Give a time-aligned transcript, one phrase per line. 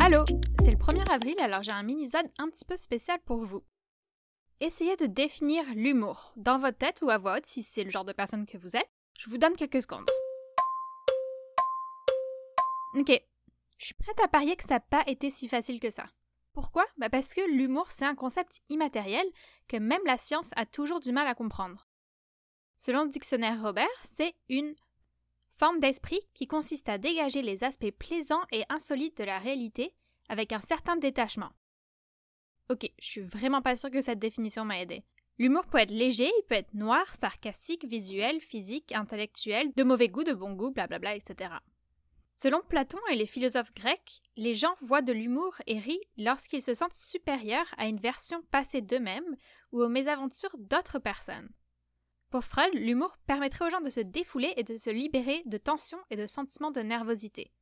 [0.00, 0.24] Allô,
[0.60, 3.62] c'est le 1er avril, alors j'ai un mini-zone un petit peu spécial pour vous.
[4.60, 8.04] Essayez de définir l'humour, dans votre tête ou à voix haute si c'est le genre
[8.04, 8.88] de personne que vous êtes.
[9.18, 10.08] Je vous donne quelques secondes.
[12.94, 13.12] Ok,
[13.78, 16.06] je suis prête à parier que ça n'a pas été si facile que ça.
[16.52, 16.84] Pourquoi?
[16.96, 19.26] Bah Parce que l'humour, c'est un concept immatériel
[19.68, 21.86] que même la science a toujours du mal à comprendre.
[22.78, 24.74] Selon le dictionnaire Robert, c'est une
[25.58, 29.94] forme d'esprit qui consiste à dégager les aspects plaisants et insolites de la réalité
[30.28, 31.50] avec un certain détachement.
[32.70, 35.02] Ok, je suis vraiment pas sûre que cette définition m'a aidé.
[35.38, 40.24] L'humour peut être léger, il peut être noir, sarcastique, visuel, physique, intellectuel, de mauvais goût,
[40.24, 41.54] de bon goût, blablabla, etc.
[42.34, 46.74] Selon Platon et les philosophes grecs, les gens voient de l'humour et rient lorsqu'ils se
[46.74, 49.36] sentent supérieurs à une version passée d'eux-mêmes
[49.72, 51.48] ou aux mésaventures d'autres personnes.
[52.30, 56.00] Pour Freud, l'humour permettrait aux gens de se défouler et de se libérer de tensions
[56.10, 57.52] et de sentiments de nervosité.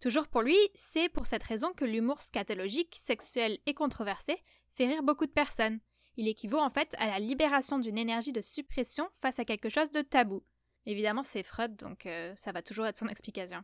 [0.00, 4.36] Toujours pour lui, c'est pour cette raison que l'humour scatologique, sexuel et controversé
[4.74, 5.80] fait rire beaucoup de personnes.
[6.16, 9.90] Il équivaut en fait à la libération d'une énergie de suppression face à quelque chose
[9.90, 10.42] de tabou.
[10.86, 13.62] Évidemment, c'est Freud, donc euh, ça va toujours être son explication.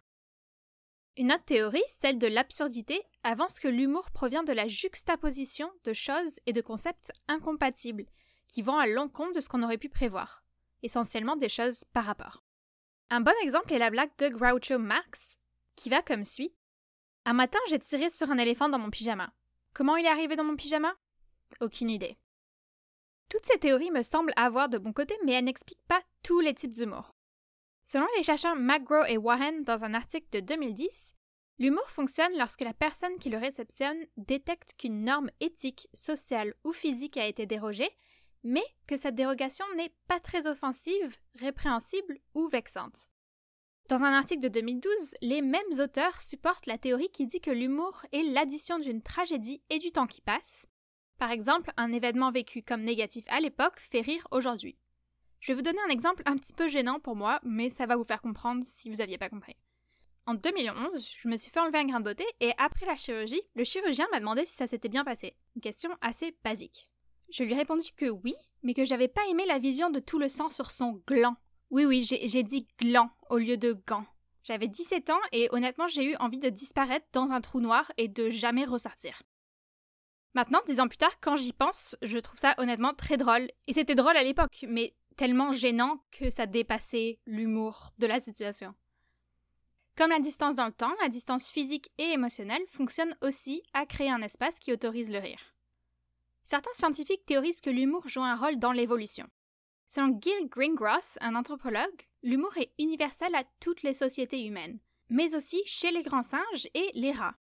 [1.17, 6.41] Une autre théorie, celle de l'absurdité, avance que l'humour provient de la juxtaposition de choses
[6.47, 8.07] et de concepts incompatibles,
[8.55, 10.45] qui vont à l'encontre de ce qu'on aurait pu prévoir,
[10.85, 12.45] essentiellement des choses par rapport.
[13.11, 15.41] Un bon exemple est la blague de Groucho Marx,
[15.75, 16.55] qui va comme suit.
[17.25, 19.33] Un matin, j'ai tiré sur un éléphant dans mon pyjama.
[19.73, 20.95] Comment il est arrivé dans mon pyjama?
[21.61, 22.17] Aucune idée.
[23.29, 26.55] Toutes ces théories me semblent avoir de bons côtés, mais elles n'expliquent pas tous les
[26.55, 27.13] types d'humour.
[27.83, 31.13] Selon les chercheurs McGraw et Wahen dans un article de 2010,
[31.59, 37.17] l'humour fonctionne lorsque la personne qui le réceptionne détecte qu'une norme éthique, sociale ou physique
[37.17, 37.91] a été dérogée,
[38.45, 43.09] mais que cette dérogation n'est pas très offensive, répréhensible ou vexante.
[43.89, 48.07] Dans un article de 2012, les mêmes auteurs supportent la théorie qui dit que l'humour
[48.13, 50.67] est l'addition d'une tragédie et du temps qui passe.
[51.19, 54.79] Par exemple, un événement vécu comme négatif à l'époque fait rire aujourd'hui.
[55.41, 57.97] Je vais vous donner un exemple un petit peu gênant pour moi, mais ça va
[57.97, 59.57] vous faire comprendre si vous n'aviez pas compris.
[60.27, 63.43] En 2011, je me suis fait enlever un grain de beauté et après la chirurgie,
[63.55, 65.37] le chirurgien m'a demandé si ça s'était bien passé.
[65.55, 66.89] Une question assez basique.
[67.31, 70.19] Je lui ai répondu que oui, mais que j'avais pas aimé la vision de tout
[70.19, 71.37] le sang sur son gland.
[71.71, 74.07] Oui, oui, j'ai dit gland au lieu de gant.
[74.45, 78.09] J'avais 17 ans et honnêtement, j'ai eu envie de disparaître dans un trou noir et
[78.09, 79.23] de jamais ressortir.
[80.35, 83.49] Maintenant, dix ans plus tard, quand j'y pense, je trouve ça honnêtement très drôle.
[83.69, 88.75] Et c'était drôle à l'époque, mais tellement gênant que ça dépassait l'humour de la situation.
[89.97, 94.11] Comme la distance dans le temps, la distance physique et émotionnelle fonctionne aussi à créer
[94.11, 95.54] un espace qui autorise le rire.
[96.45, 99.27] Certains scientifiques théorisent que l'humour joue un rôle dans l'évolution.
[99.89, 104.79] Selon Gil Greengross, un anthropologue, l'humour est universel à toutes les sociétés humaines,
[105.09, 107.37] mais aussi chez les grands singes et les rats.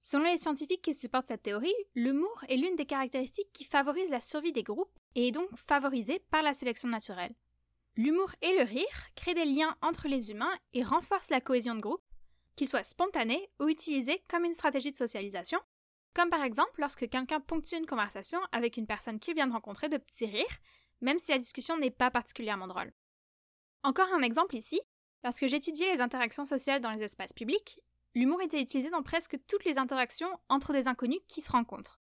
[0.00, 4.20] Selon les scientifiques qui supportent cette théorie, l'humour est l'une des caractéristiques qui favorise la
[4.20, 7.34] survie des groupes et est donc favorisée par la sélection naturelle.
[7.96, 11.80] L'humour et le rire créent des liens entre les humains et renforcent la cohésion de
[11.80, 12.04] groupe,
[12.56, 15.60] qu'ils soient spontanés ou utilisés comme une stratégie de socialisation,
[16.16, 19.90] comme par exemple lorsque quelqu'un ponctue une conversation avec une personne qu'il vient de rencontrer
[19.90, 20.58] de petits rires,
[21.02, 22.90] même si la discussion n'est pas particulièrement drôle.
[23.82, 24.80] Encore un exemple ici,
[25.24, 27.80] lorsque j'étudiais les interactions sociales dans les espaces publics,
[28.14, 32.00] l'humour était utilisé dans presque toutes les interactions entre des inconnus qui se rencontrent.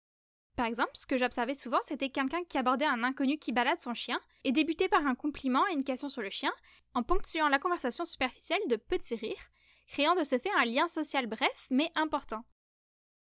[0.55, 3.93] Par exemple, ce que j'observais souvent, c'était quelqu'un qui abordait un inconnu qui balade son
[3.93, 6.53] chien et débutait par un compliment et une question sur le chien,
[6.93, 9.51] en ponctuant la conversation superficielle de petits rires,
[9.87, 12.45] créant de ce fait un lien social bref mais important.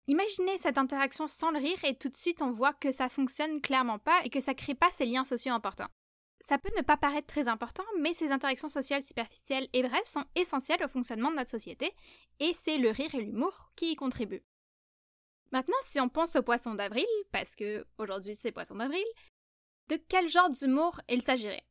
[0.07, 3.61] Imaginez cette interaction sans le rire et tout de suite on voit que ça fonctionne
[3.61, 5.87] clairement pas et que ça crée pas ces liens sociaux importants.
[6.41, 10.25] Ça peut ne pas paraître très important, mais ces interactions sociales superficielles et brèves sont
[10.35, 11.93] essentielles au fonctionnement de notre société,
[12.41, 14.43] et c'est le rire et l'humour qui y contribuent.
[15.53, 19.05] Maintenant, si on pense au poisson d'avril, parce que aujourd'hui c'est poisson d'avril,
[19.87, 21.63] de quel genre d'humour il s'agirait?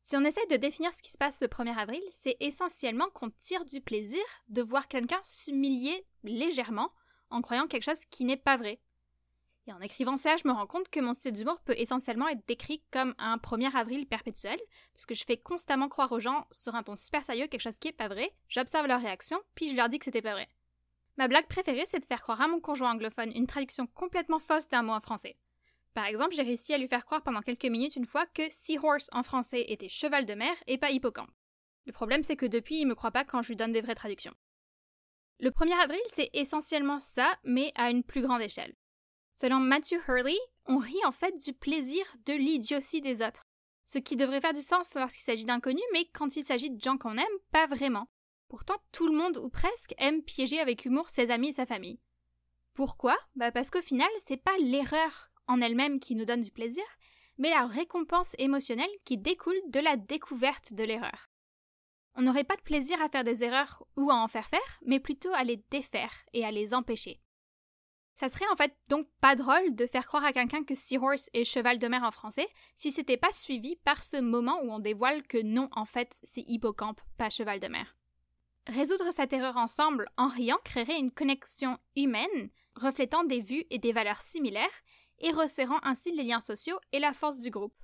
[0.00, 3.28] Si on essaie de définir ce qui se passe le 1er avril, c'est essentiellement qu'on
[3.28, 6.90] tire du plaisir de voir quelqu'un s'humilier légèrement
[7.30, 8.80] en croyant quelque chose qui n'est pas vrai.
[9.66, 12.46] Et en écrivant ça, je me rends compte que mon style d'humour peut essentiellement être
[12.46, 14.58] décrit comme un 1er avril perpétuel,
[14.94, 17.88] puisque je fais constamment croire aux gens sur un ton super sérieux quelque chose qui
[17.88, 20.48] est pas vrai, j'observe leur réaction, puis je leur dis que c'était pas vrai.
[21.16, 24.68] Ma blague préférée, c'est de faire croire à mon conjoint anglophone une traduction complètement fausse
[24.68, 25.36] d'un mot en français.
[25.94, 29.10] Par exemple, j'ai réussi à lui faire croire pendant quelques minutes une fois que seahorse
[29.12, 31.30] en français était cheval de mer et pas hippocampe.
[31.86, 33.94] Le problème, c'est que depuis, il me croit pas quand je lui donne des vraies
[33.94, 34.34] traductions.
[35.42, 38.74] Le 1er avril, c'est essentiellement ça, mais à une plus grande échelle.
[39.32, 43.44] Selon Matthew Hurley, on rit en fait du plaisir de l'idiotie des autres.
[43.86, 46.98] Ce qui devrait faire du sens lorsqu'il s'agit d'inconnus, mais quand il s'agit de gens
[46.98, 48.06] qu'on aime, pas vraiment.
[48.48, 52.00] Pourtant, tout le monde, ou presque, aime piéger avec humour ses amis et sa famille.
[52.74, 53.16] Pourquoi?
[53.34, 56.84] Bah Parce qu'au final, c'est pas l'erreur en elle-même qui nous donne du plaisir,
[57.38, 61.29] mais la récompense émotionnelle qui découle de la découverte de l'erreur.
[62.14, 65.00] On n'aurait pas de plaisir à faire des erreurs ou à en faire faire, mais
[65.00, 67.20] plutôt à les défaire et à les empêcher.
[68.20, 71.44] Ça serait en fait donc pas drôle de faire croire à quelqu'un que Seahorse est
[71.44, 72.46] cheval de mer en français
[72.76, 76.44] si c'était pas suivi par ce moment où on dévoile que non, en fait, c'est
[76.46, 77.96] hippocampe, pas cheval de mer.
[78.66, 83.92] Résoudre cette erreur ensemble en riant créerait une connexion humaine reflétant des vues et des
[83.92, 84.68] valeurs similaires
[85.20, 87.74] et resserrant ainsi les liens sociaux et la force du groupe.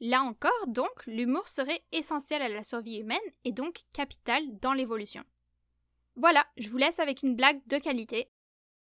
[0.00, 5.24] Là encore, donc, l'humour serait essentiel à la survie humaine et donc capital dans l'évolution.
[6.16, 8.30] Voilà, je vous laisse avec une blague de qualité.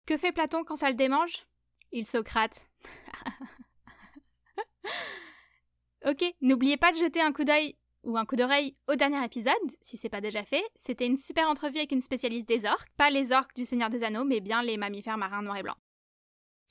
[0.06, 1.46] Que fait Platon quand ça le démange?
[1.92, 2.68] Il Socrate.
[6.06, 9.54] ok, n'oubliez pas de jeter un coup d'œil ou un coup d'oreille au dernier épisode,
[9.81, 10.63] si c'est pas déjà fait.
[10.75, 14.04] C'était une super entrevue avec une spécialiste des orques, pas les orques du Seigneur des
[14.04, 15.78] Anneaux, mais bien les mammifères marins noirs et blancs.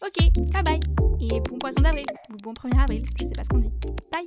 [0.03, 0.17] Ok,
[0.53, 3.59] bye bye et bon poisson d'avril, ou bon 1er avril, je sais pas ce qu'on
[3.59, 3.73] dit.
[4.13, 4.27] Bye